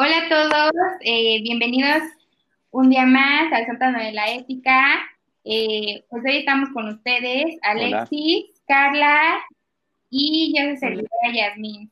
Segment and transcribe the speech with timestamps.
[0.00, 2.04] Hola a todos, eh, bienvenidos
[2.70, 4.80] un día más al sótano de la ética.
[5.42, 9.40] Eh, pues hoy estamos con ustedes, Alexis, Carla
[10.08, 11.90] y yo soy servidora Yasmin.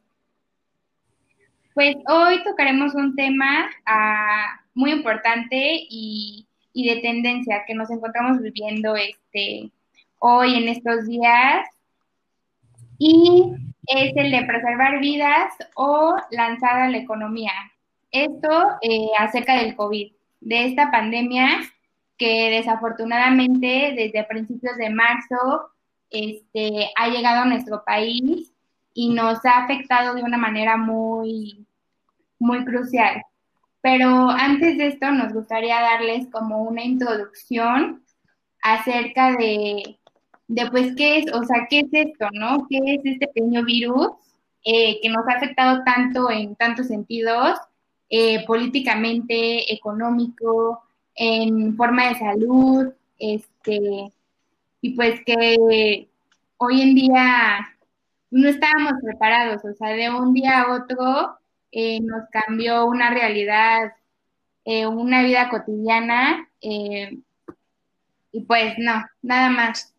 [1.75, 8.41] Pues hoy tocaremos un tema ah, muy importante y, y, de tendencia que nos encontramos
[8.41, 9.73] viviendo este,
[10.21, 11.69] hoy en estos días
[12.99, 13.51] y
[13.89, 17.51] es el de preservar vidas o lanzar a la economía.
[18.11, 18.51] Esto
[18.83, 21.61] eh, acerca del COVID, de esta pandemia
[22.17, 25.71] que desafortunadamente desde principios de marzo
[26.11, 28.53] este, ha llegado a nuestro país
[28.95, 31.67] y nos ha afectado de una manera muy,
[32.39, 33.23] muy crucial.
[33.83, 38.03] Pero antes de esto nos gustaría darles como una introducción
[38.63, 39.99] acerca de,
[40.49, 42.67] de pues qué es, o sea, qué es esto, ¿no?
[42.69, 44.09] ¿Qué es este pequeño virus
[44.65, 47.59] eh, que nos ha afectado tanto en tantos sentidos
[48.09, 50.83] eh, políticamente, económico,
[51.15, 54.13] en forma de salud, este,
[54.81, 56.09] y pues que
[56.59, 57.69] hoy en día
[58.31, 61.39] no estábamos preparados, o sea, de un día a otro
[61.73, 63.93] eh, nos cambió una realidad,
[64.65, 69.95] eh, una vida cotidiana, y pues no, nada más.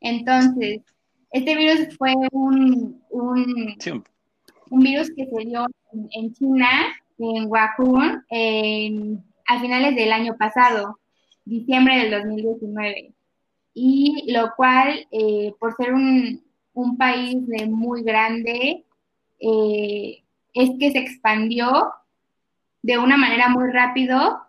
[0.00, 0.80] Entonces,
[1.30, 3.76] este virus fue un, un,
[4.70, 6.68] un virus que se dio en China
[7.18, 8.24] en Wuhan
[9.46, 10.98] a finales del año pasado,
[11.44, 13.12] diciembre del 2019.
[13.74, 16.42] Y lo cual, eh, por ser un,
[16.98, 17.36] país
[17.68, 18.84] muy grande,
[19.38, 20.22] eh,
[20.54, 21.92] es que se expandió
[22.82, 24.40] de una manera muy rápido.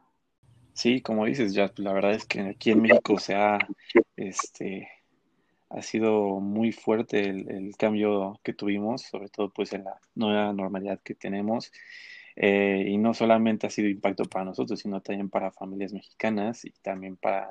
[0.73, 3.59] Sí, como dices, ya la verdad es que aquí en México se ha,
[4.15, 4.89] este,
[5.69, 10.51] ha sido muy fuerte el, el, cambio que tuvimos, sobre todo pues en la nueva
[10.53, 11.71] normalidad que tenemos.
[12.35, 16.71] Eh, y no solamente ha sido impacto para nosotros, sino también para familias mexicanas y
[16.81, 17.49] también para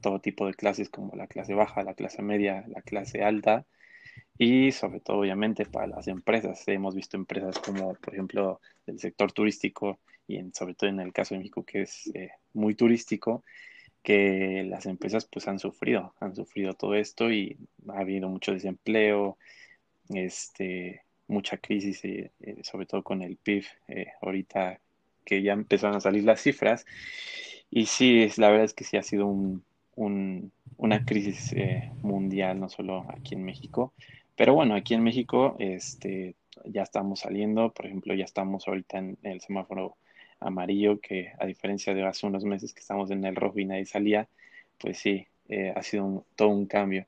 [0.00, 3.64] todo tipo de clases como la clase baja, la clase media, la clase alta
[4.38, 6.66] y sobre todo obviamente para las empresas.
[6.68, 11.12] Hemos visto empresas como por ejemplo el sector turístico y en, sobre todo en el
[11.12, 13.44] caso de México que es eh, muy turístico,
[14.02, 17.56] que las empresas pues han sufrido, han sufrido todo esto y
[17.88, 19.38] ha habido mucho desempleo,
[20.10, 24.80] este, mucha crisis, eh, eh, sobre todo con el PIB, eh, ahorita
[25.24, 26.86] que ya empezaron a salir las cifras.
[27.70, 31.54] Y sí, la verdad es que sí ha sido un, una crisis
[32.02, 33.92] mundial, no solo aquí en México.
[34.36, 36.34] Pero bueno, aquí en México este,
[36.66, 39.96] ya estamos saliendo, por ejemplo, ya estamos ahorita en el semáforo
[40.40, 43.86] amarillo, que a diferencia de hace unos meses que estamos en el rojo y nadie
[43.86, 44.28] salía,
[44.78, 45.26] pues sí,
[45.74, 47.06] ha sido todo un cambio.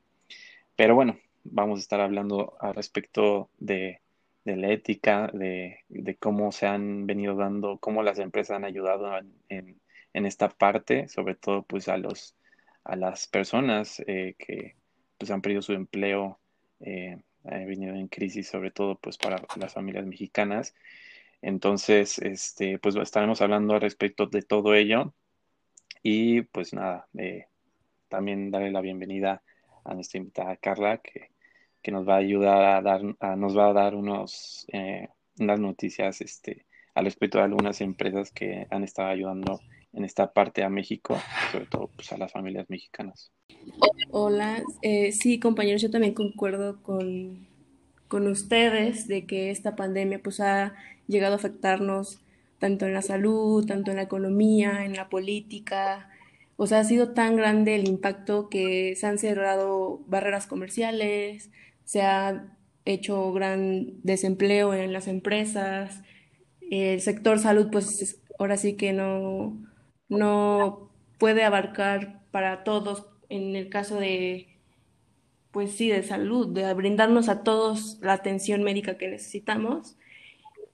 [0.74, 4.00] Pero bueno, vamos a estar hablando al respecto de
[4.46, 5.84] de la ética, de,
[6.20, 9.10] cómo se han venido dando, cómo las empresas han ayudado
[9.48, 9.80] en,
[10.12, 12.36] esta parte, sobre todo pues a los
[12.84, 14.76] a las personas eh, que
[15.18, 16.38] pues han perdido su empleo,
[16.80, 20.74] eh, han venido en crisis, sobre todo pues para las familias mexicanas.
[21.42, 25.12] Entonces, este, pues estaremos hablando al respecto de todo ello.
[26.02, 27.46] Y pues nada, eh,
[28.08, 29.42] también darle la bienvenida
[29.84, 31.30] a nuestra invitada Carla, que
[31.86, 33.00] que nos va a ayudar a dar,
[33.38, 35.06] nos va a dar unos, eh,
[35.38, 36.66] unas noticias este,
[36.96, 39.60] al respecto de algunas empresas que han estado ayudando
[39.92, 41.16] en esta parte a México,
[41.52, 43.30] sobre todo pues, a las familias mexicanas.
[44.10, 47.46] Hola, eh, sí compañeros, yo también concuerdo con,
[48.08, 50.74] con ustedes de que esta pandemia pues ha
[51.06, 52.18] llegado a afectarnos
[52.58, 56.10] tanto en la salud, tanto en la economía, en la política.
[56.56, 61.52] O sea, ha sido tan grande el impacto que se han cerrado barreras comerciales,
[61.86, 62.54] se ha
[62.84, 66.02] hecho gran desempleo en las empresas,
[66.70, 69.56] el sector salud pues ahora sí que no,
[70.08, 74.48] no puede abarcar para todos en el caso de
[75.56, 79.96] pues sí, de salud, de brindarnos a todos la atención médica que necesitamos.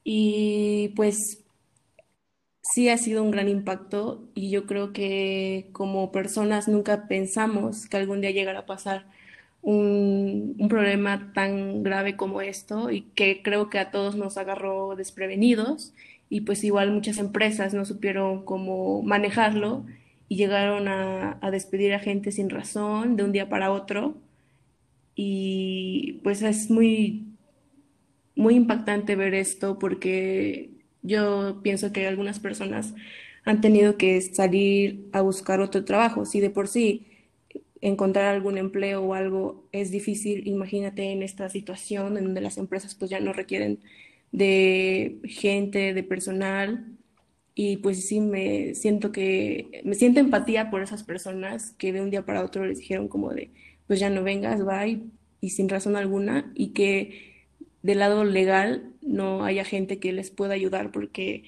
[0.02, 1.44] Y pues
[2.62, 7.96] sí ha sido un gran impacto y yo creo que como personas nunca pensamos que
[7.96, 9.06] algún día llegara a pasar
[9.62, 15.94] un, problema tan grave como esto y que creo que a todos nos agarró desprevenidos
[16.28, 19.84] y pues igual muchas empresas no supieron cómo manejarlo
[20.28, 24.16] y llegaron a, despedir a gente sin razón de un día para otro.
[25.14, 27.26] Y pues es muy
[28.34, 30.70] muy impactante ver esto porque
[31.02, 32.94] yo pienso que algunas personas
[33.44, 36.24] han tenido que salir a buscar otro trabajo.
[36.24, 37.11] Si de por sí
[37.82, 42.94] encontrar algún empleo o algo es difícil, imagínate en esta situación en donde las empresas
[42.94, 43.80] pues ya no requieren
[44.30, 46.86] de gente, de personal
[47.54, 52.10] y pues sí me siento que, me siento empatía por esas personas que de un
[52.10, 53.50] día para otro les dijeron como de,
[53.88, 55.02] pues ya no vengas, bye,
[55.40, 57.46] y sin razón alguna, y que
[57.82, 61.44] del lado legal no haya gente que les pueda ayudar porque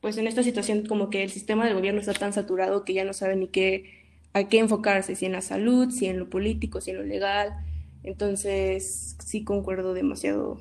[0.00, 3.04] pues en esta situación como que el sistema del gobierno está tan saturado que ya
[3.04, 3.97] no sabe ni qué,
[4.38, 7.54] a qué enfocarse, si en la salud, si en lo político, si en lo legal.
[8.02, 10.60] Entonces sí concuerdo demasiado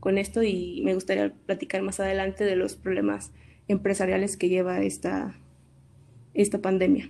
[0.00, 3.32] con esto y me gustaría platicar más adelante de los problemas
[3.68, 5.34] empresariales que lleva esta,
[6.34, 7.08] esta pandemia.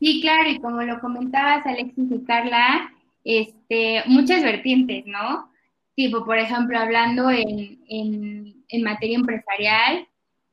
[0.00, 2.92] Sí, claro, y como lo comentabas Alexis y Carla,
[3.24, 5.48] este, muchas vertientes, ¿no?
[5.94, 10.08] Tipo, por ejemplo, hablando en, en, materia empresarial,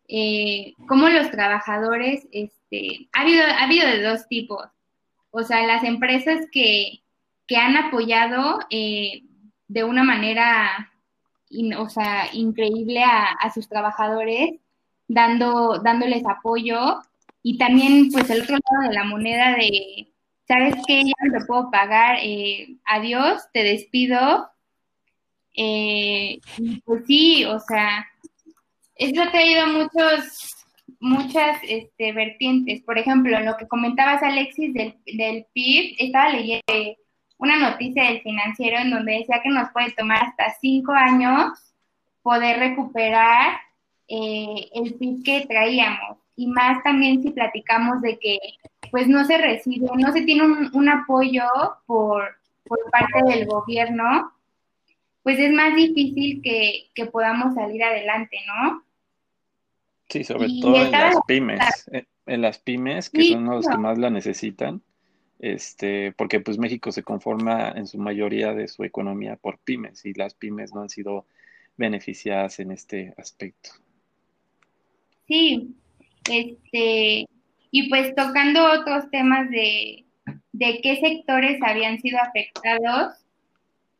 [0.07, 4.67] eh, cómo los trabajadores, este, ha habido, ha habido de dos tipos.
[5.31, 7.01] O sea, las empresas que,
[7.47, 9.23] que han apoyado eh,
[9.67, 10.91] de una manera,
[11.77, 14.59] o sea, increíble a, sus trabajadores,
[15.07, 17.01] dando, dándoles apoyo.
[17.41, 20.13] Y también, pues, el otro lado de la moneda de,
[20.47, 21.03] ¿sabes qué?
[21.03, 24.51] Ya no te puedo pagar, eh, adiós, te despido.
[25.55, 26.39] Eh,
[26.85, 28.07] pues sí, o sea,
[28.95, 30.65] eso ha traído muchos,
[30.99, 32.81] muchas este, vertientes.
[32.83, 36.63] Por ejemplo, lo que comentabas, Alexis, del, del PIB, estaba leyendo
[37.37, 41.51] una noticia del financiero en donde decía que nos puede tomar hasta cinco años
[42.21, 43.59] poder recuperar
[44.07, 46.17] eh, el PIB que traíamos.
[46.35, 48.37] Y más también si platicamos de que
[48.91, 50.43] pues no se recibe, no se tiene
[50.73, 51.43] un, apoyo
[51.85, 52.35] por,
[52.67, 54.31] por, parte del gobierno,
[55.23, 58.83] pues es más difícil que, que podamos salir adelante, ¿no?
[60.09, 63.97] Sí, sobre todo en las pymes, eh, en las pymes, que son los que más
[63.97, 64.81] la necesitan
[65.41, 70.13] este, porque pues México se conforma en su mayoría de su economía por pymes y
[70.13, 71.25] las pymes no han sido
[71.77, 73.71] beneficiadas en este aspecto.
[75.27, 75.75] Sí,
[76.29, 77.25] este,
[77.71, 80.05] y pues tocando otros temas de,
[80.51, 83.20] de qué sectores habían sido afectados,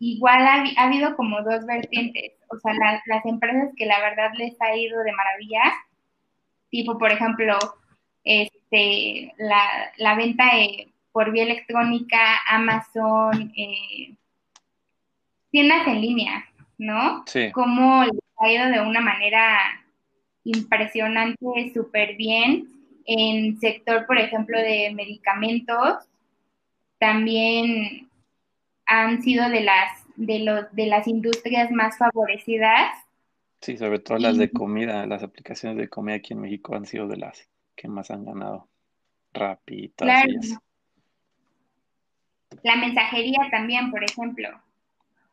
[0.02, 2.74] igual ha, habido como dos vertientes, o sea,
[3.06, 5.62] las empresas que la verdad les ha ido de maravilla,
[6.72, 7.58] tipo por ejemplo,
[8.24, 14.16] este, la, la venta de por vía electrónica, Amazon, eh,
[15.52, 16.46] tiendas en línea,
[16.80, 17.24] ¿no?
[17.28, 17.52] Sí.
[17.52, 19.60] Cómo les ha ido de una manera
[20.44, 22.68] impresionante, súper bien.
[23.06, 26.08] En sector, por ejemplo, de medicamentos,
[26.98, 28.10] también
[29.00, 32.92] han sido de las, de los, de las industrias más favorecidas.
[33.62, 37.08] Sí, sobre todo las de comida, las aplicaciones de comida aquí en México han sido
[37.08, 38.68] de las que más han ganado.
[39.34, 40.26] Rappi, todas
[42.64, 44.50] la mensajería también, por ejemplo.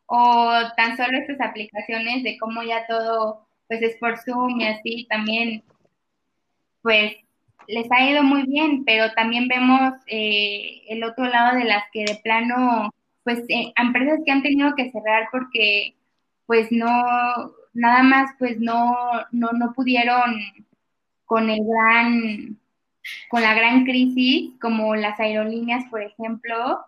[0.07, 5.07] O tan solo estas aplicaciones de cómo ya todo pues es por Zoom y así
[5.11, 5.63] también,
[6.81, 7.17] pues
[7.67, 12.07] les ha ido muy bien, pero también vemos eh, el otro lado de las que
[12.07, 12.91] de plano,
[13.25, 15.95] pues eh, empresas que han tenido que cerrar porque
[16.47, 16.89] pues no,
[17.75, 18.95] nada más pues no,
[19.33, 20.41] no, no pudieron
[21.29, 22.59] con el gran,
[23.29, 26.81] con la gran crisis, como las aerolíneas, por ejemplo,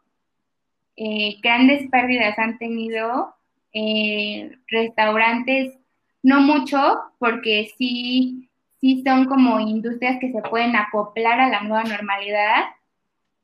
[0.97, 3.35] eh, grandes pérdidas han tenido
[3.73, 5.75] eh, restaurantes,
[6.23, 8.49] no mucho, porque sí,
[8.81, 12.65] sí son como industrias que se pueden acoplar a la nueva normalidad,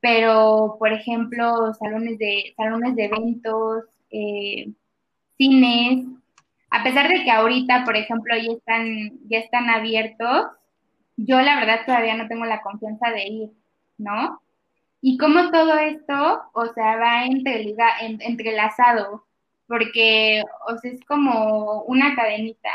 [0.06, 4.70] pero por ejemplo, salones de, salones de eventos, eh,
[5.36, 6.06] cines,
[6.70, 10.46] a pesar de que ahorita, por ejemplo, ya están, ya están abiertos,
[11.16, 13.50] yo la verdad todavía no tengo la confianza de ir,
[13.98, 14.40] ¿no?
[15.00, 19.26] Y cómo todo esto, o sea, va entrelazado,
[19.66, 22.70] porque, o sea, es como una cadenita.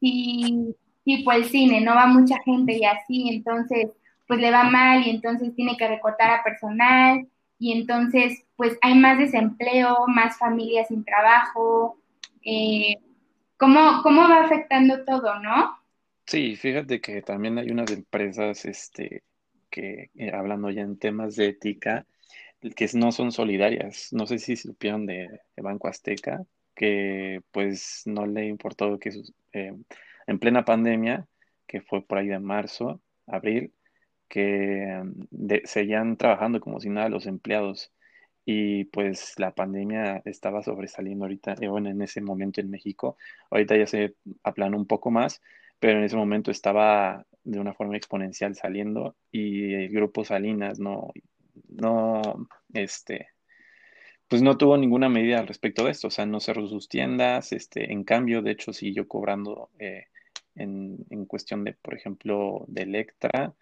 [0.00, 3.88] Y tipo el cine, no va mucha gente y así, entonces,
[4.32, 8.94] pues le va mal y entonces tiene que recortar a personal y entonces, pues hay
[8.94, 11.98] más desempleo, más familias sin trabajo.
[12.42, 12.94] Eh,
[13.58, 15.76] ¿cómo, ¿Cómo va afectando todo, no?
[16.24, 19.22] Sí, fíjate que también hay unas empresas, este,
[19.68, 22.06] que eh, hablando ya en temas de ética,
[22.74, 24.14] que no son solidarias.
[24.14, 26.42] No sé si supieron de, Banco Azteca,
[26.74, 29.10] que pues no le importó que
[29.52, 29.74] eh,
[30.26, 31.26] en plena pandemia,
[31.66, 33.74] que fue por ahí de marzo, abril,
[34.32, 35.02] que
[35.64, 37.92] seguían trabajando como si nada los empleados.
[38.46, 43.18] Y pues la pandemia estaba sobresaliendo ahorita, eh, bueno, en ese momento en México.
[43.50, 45.42] Ahorita ya se aplanó un poco más,
[45.78, 51.12] pero en ese momento estaba de una forma exponencial saliendo y el grupo Salinas no,
[51.68, 52.22] no,
[52.72, 53.28] este,
[54.28, 57.52] pues no tuvo ninguna medida al respecto de esto, o sea, no cerró sus tiendas,
[57.52, 60.06] este, en cambio, de hecho, siguió cobrando eh,
[60.54, 63.54] en, en, cuestión de, por ejemplo, de Electra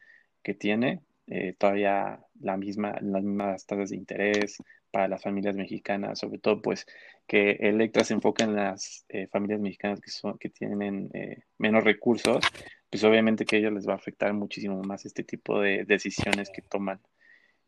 [0.43, 4.57] que tiene, eh, todavía la misma, las mismas tasas de interés
[4.91, 6.87] para las familias mexicanas, sobre todo pues
[7.27, 11.11] que Electra se enfoca en las eh, familias mexicanas que, son, que tienen
[11.59, 12.45] menos recursos,
[12.91, 16.51] pues obviamente que a ellos les va a afectar muchísimo más este tipo de decisiones
[16.51, 17.01] que toman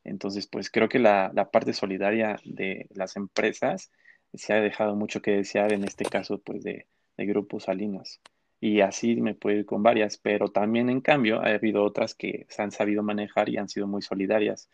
[0.05, 3.91] entonces, pues creo que la, la, parte solidaria de las empresas
[4.35, 6.87] se ha dejado mucho que desear en este caso, pues, de,
[7.17, 8.21] de grupos Salinas.
[8.63, 12.47] Y así me puedo ir con varias, pero también en cambio ha habido otras que
[12.49, 14.71] se han sabido manejar y han sido muy solidarias.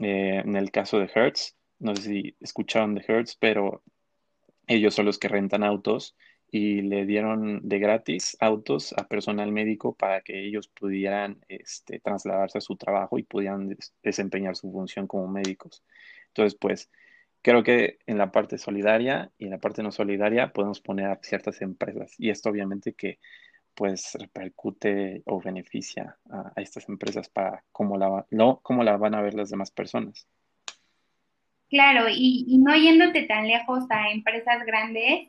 [0.00, 3.82] Eh, en el caso de Hertz, no sé si escucharon de Hertz, pero
[4.68, 6.16] ellos son los que rentan autos
[6.48, 12.58] y le dieron de gratis autos a personal médico para que ellos pudieran este, trasladarse
[12.58, 15.82] a su trabajo y pudieran desempeñar su función como médicos.
[16.28, 16.88] Entonces, pues,
[17.42, 21.20] creo que en la parte solidaria y en la parte no solidaria podemos poner a
[21.22, 23.18] ciertas empresas y esto obviamente que
[23.74, 29.22] pues repercute o beneficia a, estas empresas para cómo la, no, cómo la van a
[29.22, 30.26] ver las demás personas.
[31.70, 35.28] Claro, y, y no yéndote tan lejos a empresas grandes,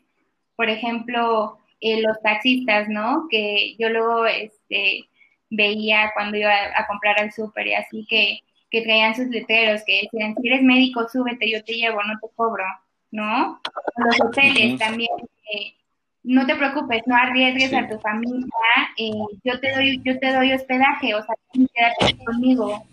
[0.58, 3.28] por ejemplo, eh, los taxistas, ¿no?
[3.30, 5.10] Que yo luego este,
[5.50, 8.40] veía cuando iba a, comprar al súper y así que,
[8.74, 12.28] que traían sus letreros que decían, si eres médico, súbete, yo te llevo, no te
[12.36, 12.66] cobro,
[13.12, 13.62] ¿no?
[13.98, 15.12] Los hoteles también,
[15.54, 15.76] eh,
[16.24, 18.50] no te preocupes, no arriesgues a tu familia,
[18.98, 19.12] eh,
[19.44, 22.84] yo te doy yo te doy hospedaje, o sea, quédate conmigo.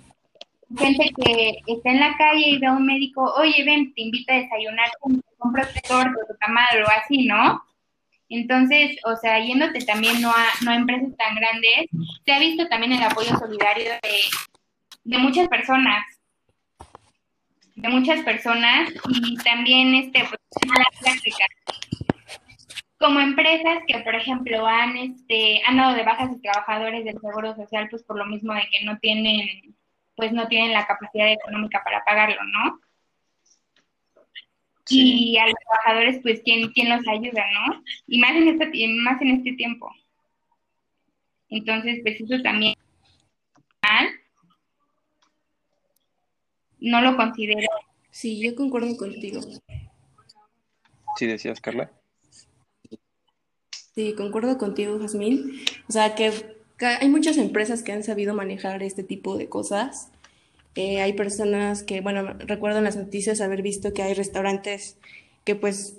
[0.79, 4.35] Gente que está en la calle y ve a un médico, oye, ven, te invito
[4.35, 7.63] a desayunar, un protector de tu tamal o así, ¿no?
[8.29, 11.87] Entonces, o sea, yéndote también no a, no a empresas tan grandes,
[12.25, 14.21] se ha visto también el apoyo solidario de,
[15.05, 16.05] de muchas personas,
[17.75, 20.41] de muchas personas y también este, pues.
[22.99, 27.19] Como empresas que, por ejemplo, han, este, han dado de baja a sus trabajadores del
[27.19, 29.75] Seguro Social, pues por lo mismo de que no tienen,
[30.17, 32.79] pues no tienen la capacidad económica para pagarlo, ¿no?
[34.91, 37.83] y a los trabajadores, pues, ¿quién, quién los ayuda, no?
[38.07, 39.91] Y más en, este, más en este tiempo.
[41.49, 42.75] Entonces, pues eso también
[46.81, 47.69] no lo considero.
[48.11, 49.41] Sí, yo concuerdo contigo.
[51.17, 51.91] Sí, decías, Carla.
[53.95, 55.61] Sí, concuerdo contigo, Jazmín.
[55.89, 56.33] O sea, que
[56.81, 60.11] hay muchas empresas que han sabido manejar este tipo de cosas
[60.77, 64.97] eh, hay personas que, bueno, recuerdo en las noticias haber visto que hay restaurantes
[65.45, 65.97] que pues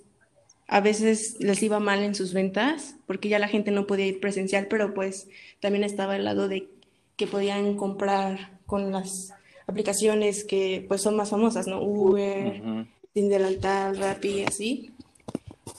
[0.67, 4.19] a veces les iba mal en sus ventas porque ya la gente no podía ir
[4.21, 5.27] presencial, pero pues
[5.59, 6.69] también estaba el lado de
[7.17, 9.33] que podían comprar con las
[9.71, 11.81] aplicaciones que pues son más famosas, ¿no?
[11.81, 13.97] Uber, uh -huh.
[13.97, 14.91] Rappi, así.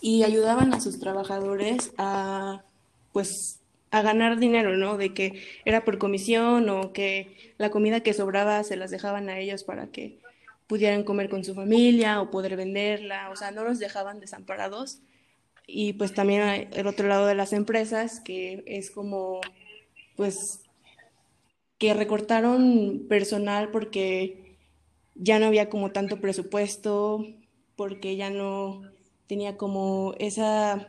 [0.01, 2.63] Y ayudaban a sus trabajadores a
[3.13, 4.97] pues a ganar dinero, ¿no?
[4.97, 9.39] De que era por comisión o que la comida que sobraba se las dejaban a
[9.39, 10.19] ellos para que
[10.67, 15.01] pudieran comer con su familia o poder venderla, o sea, no los dejaban desamparados.
[15.67, 19.43] Y pues también el otro lado de las empresas, que es como,
[20.17, 20.62] pues,
[21.83, 24.55] que recortaron personal porque
[25.17, 27.27] ya no había como tanto presupuesto,
[27.75, 28.83] porque ya no
[29.27, 30.87] tenía como esa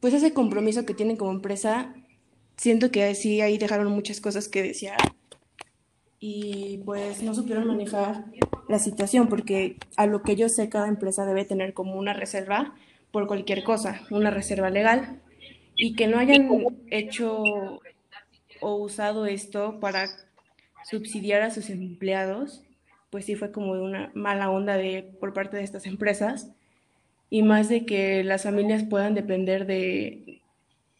[0.00, 1.94] pues ese compromiso que tienen como empresa,
[2.56, 4.96] siento que sí ahí dejaron muchas cosas que desear
[6.18, 8.24] y pues no supieron manejar
[8.70, 12.74] la situación porque a lo que yo sé cada empresa debe tener como una reserva
[13.10, 15.20] por cualquier cosa, una reserva legal
[15.76, 16.48] y que no hayan
[16.90, 17.82] hecho
[18.62, 20.06] o usado esto para
[20.84, 22.62] subsidiar a sus empleados,
[23.10, 26.50] pues sí fue como una mala onda de por parte de estas empresas
[27.28, 30.40] y más de que las familias puedan depender de,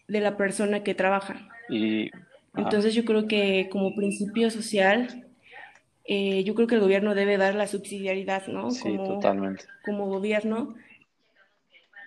[0.09, 1.49] la persona que trabaja.
[1.71, 2.11] Y,
[2.55, 5.27] Entonces yo creo que como principio social,
[6.05, 8.71] eh, yo creo que el gobierno debe dar la subsidiariedad, ¿no?
[8.71, 9.65] Sí, como, totalmente.
[9.85, 10.75] Como gobierno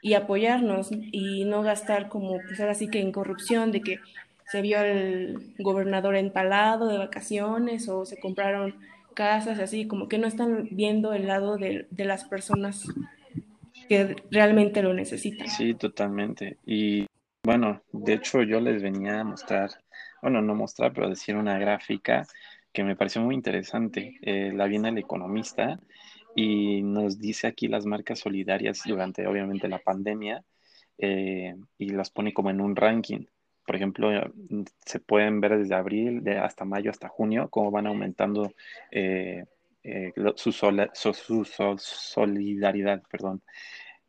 [0.01, 3.99] y apoyarnos y no gastar como, pues ahora sí que en corrupción, de que
[4.47, 8.75] se vio al gobernador empalado de vacaciones o se compraron
[9.15, 12.85] casas, así como que no están viendo el lado de, las personas
[13.89, 15.49] que realmente lo necesitan.
[15.49, 16.57] Sí, totalmente.
[16.65, 17.07] Y
[17.43, 19.71] bueno, de hecho yo les venía a mostrar,
[20.21, 22.27] bueno, no mostrar, pero decir una gráfica
[22.71, 24.19] que me pareció muy interesante.
[24.21, 25.79] Eh, la viene el economista
[26.35, 30.43] y nos dice aquí las marcas solidarias durante, obviamente, la pandemia
[30.97, 33.25] eh, y las pone como en un ranking.
[33.65, 34.09] Por ejemplo,
[34.85, 38.51] se pueden ver desde abril de hasta mayo hasta junio cómo van aumentando
[38.91, 39.45] eh,
[39.83, 43.41] eh, su, su, solidaridad, perdón.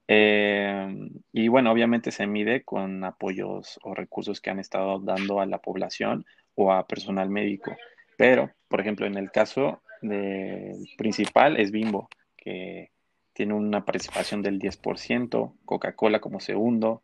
[0.08, 5.46] Eh, y bueno, obviamente se mide con apoyos o recursos que han estado dando a
[5.46, 7.76] la población o a personal médico.
[8.16, 12.90] Pero, por ejemplo, en el caso del principal es Bimbo, que
[13.32, 17.02] tiene una participación del 10%, Coca-Cola como segundo,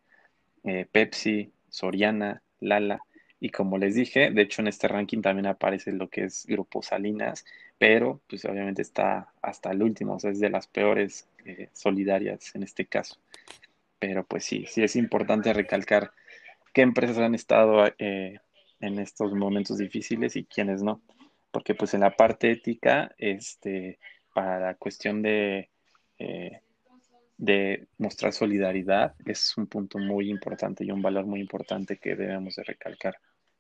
[0.65, 3.01] eh, Pepsi, Soriana, Lala.
[3.41, 6.81] Y como les dije, de hecho en este ranking también aparece lo que es Grupo
[6.81, 7.45] Salinas,
[7.77, 12.55] pero pues obviamente está hasta el último, o sea, es de las peores eh, solidarias
[12.55, 13.19] en este caso.
[13.99, 16.13] Pero pues sí, sí es importante recalcar
[16.73, 18.39] qué empresas han estado eh,
[18.81, 21.03] en estos momentos difíciles y quiénes no.
[21.51, 23.99] Porque pues en la parte ética, este,
[24.33, 25.69] para la cuestión de
[26.19, 26.61] eh,
[27.43, 32.55] de mostrar solidaridad es un punto muy importante y un valor muy importante que debemos
[32.55, 33.17] de recalcar.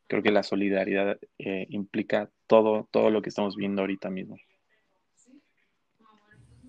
[0.07, 4.37] Creo que la solidaridad eh, implica todo, todo lo que estamos viendo ahorita mismo.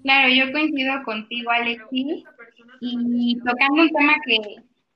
[0.01, 2.23] Claro, yo coincido contigo, Alexis,
[2.81, 4.37] y tocando un tema que,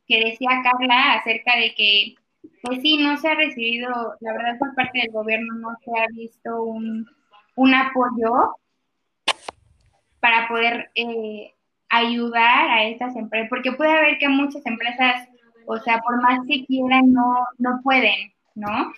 [0.08, 2.16] que decía Carla acerca de que,
[2.64, 3.90] pues sí, no se ha recibido,
[4.22, 7.06] la verdad por parte del gobierno no se ha visto un,
[7.56, 8.56] un apoyo
[10.20, 11.54] para poder eh,
[11.98, 15.28] ayudar a estas empresas, porque puede haber que muchas empresas,
[15.66, 18.92] o sea, por más que quieran, no, no pueden, ¿no?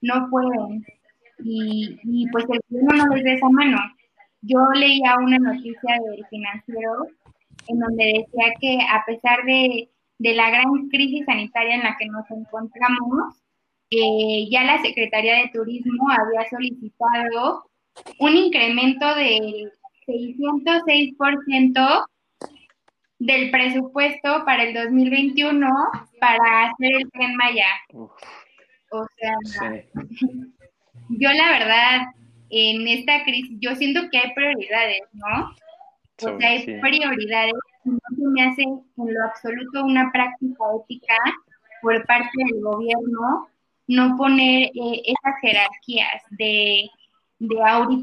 [0.00, 0.84] No pueden.
[1.38, 3.78] Y, pues el gobierno no les dé esa mano.
[4.42, 7.06] Yo leía una noticia del financiero
[7.68, 9.88] en donde decía que a pesar de,
[10.18, 13.42] de la gran crisis sanitaria en la que nos encontramos,
[13.90, 17.64] eh, ya la Secretaría de Turismo había solicitado
[18.18, 19.72] un incremento del
[20.06, 22.06] 606%
[23.18, 25.68] del presupuesto para el 2021
[26.20, 27.68] para hacer el tren Maya.
[27.92, 29.34] O sea,
[31.08, 32.00] yo la verdad,
[32.50, 35.50] en esta crisis, yo siento que hay prioridades, ¿no?
[36.22, 37.54] O sea, hay prioridades.
[37.84, 41.16] No se me hace en lo absoluto una práctica ética
[41.82, 43.48] por parte del gobierno
[43.86, 46.88] no poner eh, esas jerarquías de
[47.48, 47.56] de,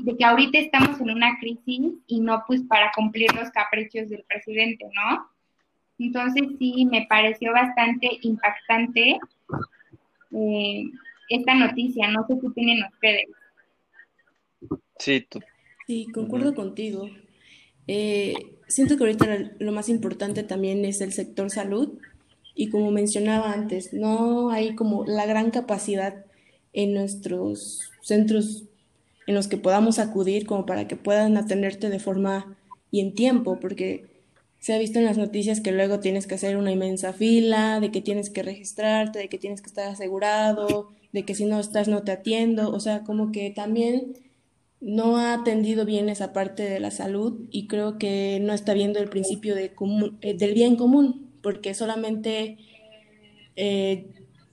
[0.04, 4.24] de que ahorita estamos en una crisis y no pues para cumplir los caprichos del
[4.24, 5.30] presidente, ¿no?
[6.00, 9.20] Entonces sí, me pareció bastante impactante
[10.32, 10.84] eh,
[11.30, 12.10] esta noticia.
[12.10, 13.28] No sé qué tienen ustedes.
[14.98, 15.28] Sí,
[15.86, 17.10] sí concuerdo contigo.
[17.88, 18.34] Eh,
[18.68, 22.00] siento que ahorita lo más importante también es el sector salud
[22.56, 26.26] y como mencionaba antes, no hay como la gran capacidad
[26.74, 28.66] en nuestros centros
[29.32, 32.58] en los que podamos acudir como para que puedan atenderte de forma
[32.92, 34.06] y en tiempo, porque
[34.60, 37.92] se ha visto en las noticias que luego tienes que hacer una inmensa fila, de
[37.92, 41.88] que tienes que registrarte, de que tienes que estar asegurado, de que si no estás
[41.88, 44.18] no te atiendo, o sea, como que también
[44.82, 49.00] no ha atendido bien esa parte de la salud y creo que no está viendo
[49.00, 49.72] el principio eh,
[50.34, 52.58] del bien común, porque solamente
[53.56, 54.08] eh,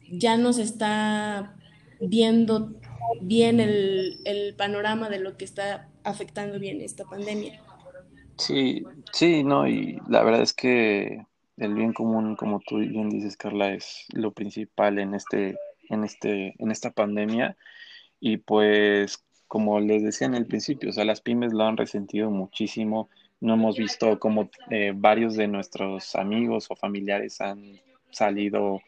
[0.09, 1.57] ya nos está
[2.01, 2.78] viendo
[3.21, 7.61] bien el, el panorama de lo que está afectando bien esta pandemia.
[8.39, 13.37] Sí, sí, no, y la verdad es que el bien común, como tú bien dices,
[13.37, 15.57] Carla, es lo principal en este,
[15.91, 17.57] en este, en esta pandemia.
[18.21, 22.31] Y pues, como les decía en el principio, o sea, las pymes lo han resentido
[22.31, 23.11] muchísimo.
[23.41, 28.81] No hemos visto como eh, varios de nuestros amigos o familiares han salido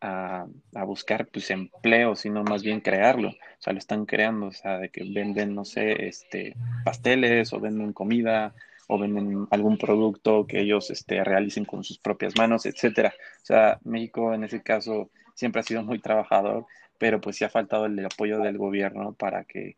[0.00, 0.46] a,
[0.84, 3.30] buscar pues empleo, sino más bien crearlo.
[3.30, 6.54] O sea, lo están creando, o sea, de que venden, no sé, este,
[6.84, 8.54] pasteles o venden comida
[8.86, 13.14] o venden algún producto que ellos este, realicen con sus propias manos, etcétera.
[13.42, 16.66] O sea, México en ese caso siempre ha sido muy trabajador,
[16.98, 19.76] pero pues sí ha faltado el apoyo del gobierno para que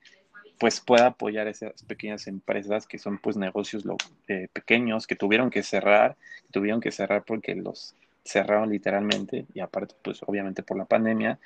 [0.58, 3.84] pues pueda apoyar esas pequeñas empresas que son pues negocios
[4.28, 6.16] eh, pequeños que tuvieron que cerrar,
[6.50, 7.94] tuvieron que cerrar porque los
[8.26, 11.38] cerraron literalmente y aparte pues obviamente por la pandemia,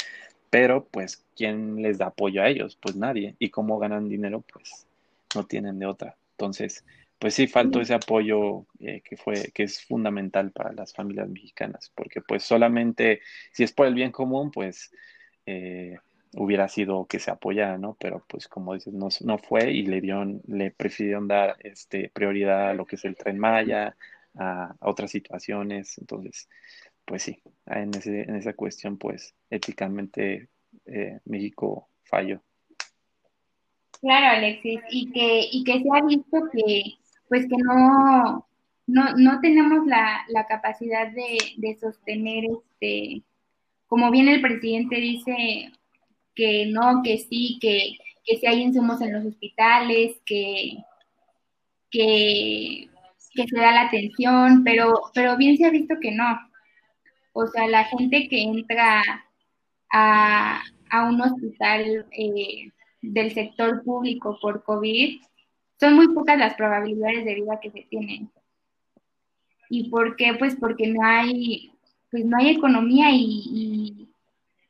[0.50, 2.76] pero pues ¿quién les da apoyo a ellos?
[2.80, 3.36] Pues nadie.
[3.38, 4.42] ¿Y cómo ganan dinero?
[4.52, 4.86] Pues
[5.34, 6.16] no tienen de otra.
[6.32, 6.84] Entonces,
[7.20, 11.92] pues sí faltó ese apoyo eh, que fue que es fundamental para las familias mexicanas,
[11.94, 13.20] porque pues solamente
[13.52, 14.90] si es por el bien común, pues
[15.46, 15.98] eh,
[16.34, 17.96] hubiera sido que se apoyara, ¿no?
[18.00, 22.70] Pero pues como dices, no, no fue y le dieron, le prefirieron dar este prioridad
[22.70, 23.96] a lo que es el tren Maya,
[24.36, 25.98] a, otras situaciones.
[25.98, 26.48] Entonces,
[27.04, 30.48] pues sí, en, ese, en esa cuestión, pues éticamente
[30.86, 32.42] eh, México falló.
[34.00, 36.82] Claro, Alexis, y que, y que se ha visto que,
[37.28, 38.46] pues que no,
[38.86, 43.22] no, no tenemos la, la capacidad de, de sostener este,
[43.90, 45.72] como bien el presidente dice
[46.34, 50.76] que no, que sí, que, que si hay insumos en los hospitales, que,
[51.90, 52.88] que,
[53.32, 56.38] que se da la atención, pero, pero bien se ha visto que no.
[57.32, 59.02] O sea, la gente que entra
[59.92, 65.20] a, a un hospital eh, del sector público por COVID,
[65.78, 68.30] son muy pocas las probabilidades de vida que se tienen.
[69.70, 70.34] ¿Y por qué?
[70.38, 71.72] Pues porque no hay,
[72.10, 74.08] pues no hay economía y,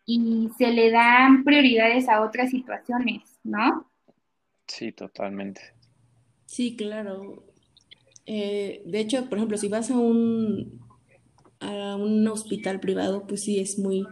[0.06, 3.90] y, se le dan prioridades a otras situaciones, ¿no?
[4.66, 5.62] Sí, totalmente.
[6.46, 7.44] Sí, claro.
[8.32, 10.80] Eh, de hecho, por ejemplo, si vas a un,
[11.58, 14.06] a un hospital privado, pues sí es muy,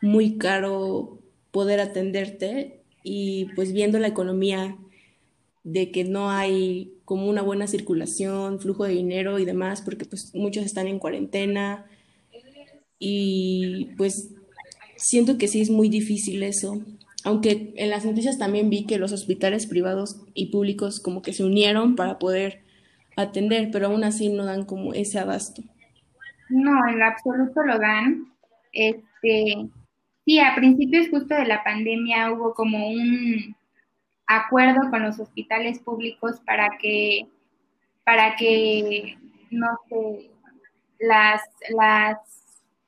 [0.00, 1.18] muy caro
[1.50, 4.76] poder atenderte y pues viendo la economía
[5.64, 10.32] de que no hay como una buena circulación, flujo de dinero y demás, porque pues
[10.32, 11.86] muchos están en cuarentena
[13.00, 14.30] y pues
[14.96, 16.82] siento que sí es muy difícil eso.
[17.24, 21.42] Aunque en las noticias también vi que los hospitales privados y públicos como que se
[21.42, 22.64] unieron para poder
[23.16, 25.62] atender, pero aún así no dan como ese abasto.
[26.48, 28.32] No, en absoluto lo dan.
[28.72, 29.68] Este,
[30.24, 33.56] sí, a principios justo de la pandemia hubo como un
[34.26, 37.26] acuerdo con los hospitales públicos para que,
[38.04, 39.16] para que,
[39.50, 40.30] no sé,
[40.98, 42.18] las, las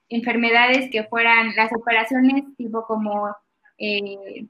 [0.08, 3.34] enfermedades que fueran, las operaciones tipo como
[3.78, 4.46] eh,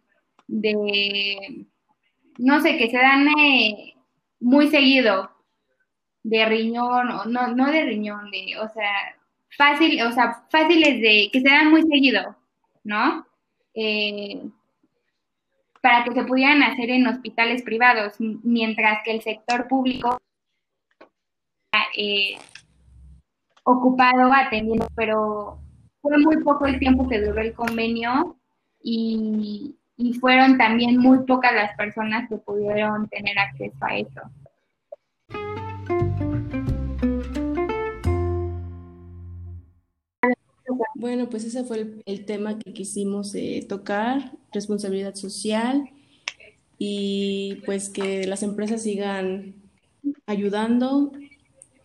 [0.47, 1.67] de,
[2.39, 3.95] no sé, que se dan eh,
[4.41, 5.31] muy seguido,
[6.29, 8.93] de riñón, o no, no de riñón, de, o sea,
[9.57, 12.37] fácil, o sea, fáciles de, que se dan muy seguido,
[12.85, 13.27] ¿no?
[13.75, 14.43] Eh,
[15.81, 20.19] para que se pudieran hacer en hospitales privados, mientras que el sector público
[21.97, 22.37] eh,
[23.65, 25.59] ocupado atendiendo, pero
[26.03, 28.37] fue muy poco el tiempo que duró el convenio
[28.83, 34.21] y, y fueron también muy pocas las personas que pudieron tener acceso a eso.
[40.99, 45.89] Bueno, pues ese fue el, tema que quisimos eh, tocar, responsabilidad social
[46.77, 49.55] y pues que las empresas sigan
[50.27, 51.13] ayudando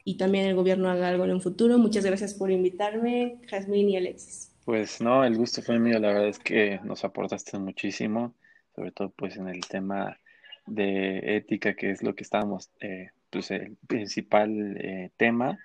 [0.03, 1.77] y también el gobierno haga algo en un futuro.
[1.77, 4.51] Muchas gracias por invitarme, Jazmín y Alexis.
[4.65, 8.33] Pues no, el gusto fue mío, la verdad es que nos aportaste muchísimo,
[8.75, 10.17] sobre todo pues en el tema
[10.65, 15.59] de ética, que es lo que estábamos, eh, pues el principal eh, tema.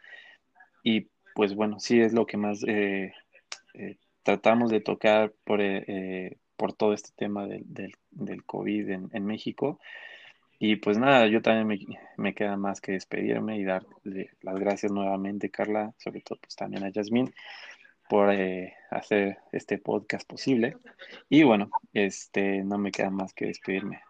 [0.82, 3.14] Y pues bueno, sí es lo que más eh,
[3.74, 7.64] eh, tratamos de tocar por, eh, por todo este tema del,
[8.10, 9.80] del, COVID en, México.
[10.58, 14.90] Y pues nada, yo también me, me, queda más que despedirme y darle las gracias
[14.90, 17.32] nuevamente, Carla, sobre todo pues también a Yasmín
[18.08, 18.30] por
[18.90, 20.76] hacer este podcast posible.
[21.28, 24.00] Y bueno, este no me queda más que despedirme.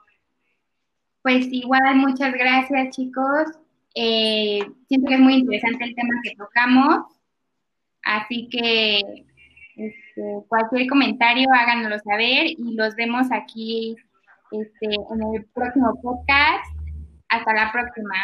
[1.22, 3.58] Pues igual, muchas gracias chicos.
[3.92, 7.18] siento que es muy interesante el tema que tocamos.
[8.02, 9.27] Así que
[9.78, 13.96] este, cualquier comentario háganoslo saber y los vemos aquí
[14.50, 16.64] este, en el próximo podcast.
[17.28, 18.14] Hasta la próxima.